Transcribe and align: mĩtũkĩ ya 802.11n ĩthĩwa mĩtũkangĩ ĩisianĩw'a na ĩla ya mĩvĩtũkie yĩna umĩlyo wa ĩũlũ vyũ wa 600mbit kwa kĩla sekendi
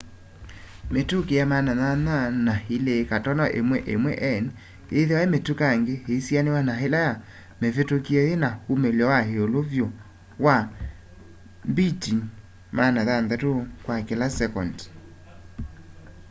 mĩtũkĩ 0.93 1.33
ya 1.39 1.45
802.11n 1.51 4.45
ĩthĩwa 4.99 5.23
mĩtũkangĩ 5.33 5.95
ĩisianĩw'a 6.15 6.61
na 6.67 6.73
ĩla 6.85 6.99
ya 7.07 7.13
mĩvĩtũkie 7.61 8.21
yĩna 8.27 8.49
umĩlyo 8.71 9.05
wa 9.11 9.19
ĩũlũ 9.35 9.59
vyũ 9.71 9.87
wa 10.45 10.55
600mbit 11.75 13.43
kwa 13.83 13.95
kĩla 14.07 14.27
sekendi 14.37 14.85